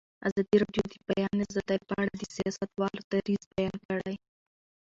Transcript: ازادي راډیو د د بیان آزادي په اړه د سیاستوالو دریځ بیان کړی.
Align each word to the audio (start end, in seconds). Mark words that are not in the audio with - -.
ازادي 0.27 0.55
راډیو 0.63 0.83
د 0.89 0.93
د 0.93 0.95
بیان 1.09 1.37
آزادي 1.47 1.77
په 1.87 1.93
اړه 2.01 2.11
د 2.15 2.21
سیاستوالو 2.37 3.01
دریځ 3.11 3.43
بیان 3.53 3.75
کړی. 3.87 4.15